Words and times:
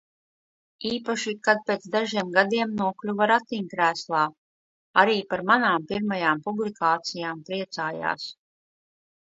Īpaši, 0.91 1.33
kad 1.47 1.59
pēc 1.67 1.83
dažiem 1.95 2.31
gadiem 2.37 2.73
nokļuva 2.79 3.27
ratiņkrēslā. 3.33 4.23
Arī 5.03 5.19
par 5.35 5.45
manām 5.53 5.87
pirmajām 5.93 6.45
publikācijām 6.49 7.47
priecājās. 7.53 8.27